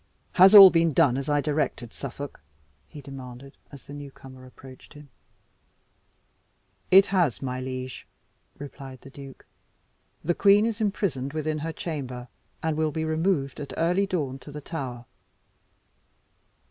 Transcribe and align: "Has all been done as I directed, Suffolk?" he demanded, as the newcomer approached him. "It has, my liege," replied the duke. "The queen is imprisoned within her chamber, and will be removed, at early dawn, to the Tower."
"Has 0.31 0.55
all 0.55 0.71
been 0.71 0.93
done 0.93 1.15
as 1.15 1.29
I 1.29 1.41
directed, 1.41 1.93
Suffolk?" 1.93 2.41
he 2.87 3.01
demanded, 3.01 3.55
as 3.71 3.85
the 3.85 3.93
newcomer 3.93 4.47
approached 4.47 4.93
him. 4.95 5.09
"It 6.89 7.05
has, 7.13 7.39
my 7.39 7.61
liege," 7.61 8.07
replied 8.57 9.01
the 9.01 9.11
duke. 9.11 9.45
"The 10.23 10.33
queen 10.33 10.65
is 10.65 10.81
imprisoned 10.81 11.33
within 11.33 11.59
her 11.59 11.71
chamber, 11.71 12.29
and 12.63 12.77
will 12.77 12.89
be 12.89 13.05
removed, 13.05 13.59
at 13.59 13.73
early 13.77 14.07
dawn, 14.07 14.39
to 14.39 14.51
the 14.51 14.59
Tower." 14.59 15.05